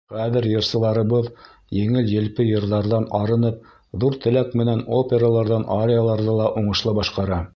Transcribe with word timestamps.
Хәҙер 0.17 0.45
йырсыларыбыҙ 0.51 1.27
еңел-елпе 1.79 2.45
йырҙарҙан 2.53 3.05
арынып, 3.19 3.61
ҙур 4.05 4.17
теләк 4.25 4.57
менән 4.63 4.83
операларҙан 5.03 5.69
арияларҙы 5.79 6.39
ла 6.43 6.51
уңышлы 6.63 6.99
башҡара. 7.03 7.43